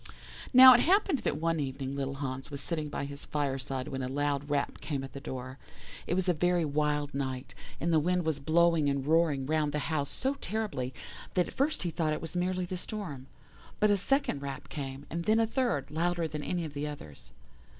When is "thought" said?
11.91-12.13